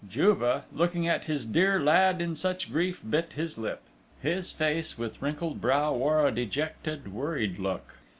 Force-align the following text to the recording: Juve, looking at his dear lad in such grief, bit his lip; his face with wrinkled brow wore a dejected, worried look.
Juve, 0.09 0.63
looking 0.73 1.07
at 1.07 1.25
his 1.25 1.45
dear 1.45 1.79
lad 1.79 2.21
in 2.23 2.35
such 2.35 2.71
grief, 2.71 3.01
bit 3.07 3.33
his 3.33 3.59
lip; 3.59 3.83
his 4.19 4.51
face 4.51 4.97
with 4.97 5.21
wrinkled 5.21 5.61
brow 5.61 5.93
wore 5.93 6.25
a 6.25 6.31
dejected, 6.31 7.13
worried 7.13 7.59
look. 7.59 7.93